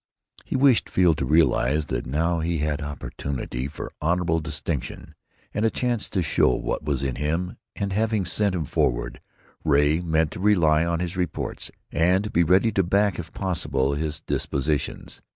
[0.45, 5.13] He wished Field to realize that now he had opportunity for honorable distinction,
[5.53, 9.21] and a chance to show what was in him and, having sent him forward,
[9.63, 14.21] Ray meant to rely on his reports and be ready to back, if possible, his
[14.21, 15.21] dispositions.